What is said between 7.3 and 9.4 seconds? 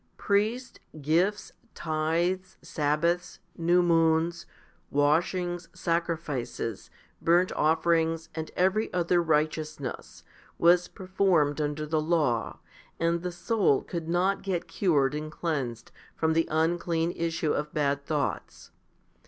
offerings, and every other